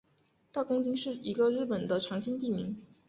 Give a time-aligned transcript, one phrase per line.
[0.51, 2.75] 大工町是一个日本的常见地名。